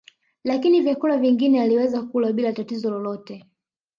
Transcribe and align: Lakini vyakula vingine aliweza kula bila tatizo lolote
Lakini 0.43 0.81
vyakula 0.81 1.17
vingine 1.17 1.61
aliweza 1.61 2.01
kula 2.03 2.33
bila 2.33 2.53
tatizo 2.53 2.89
lolote 2.91 3.45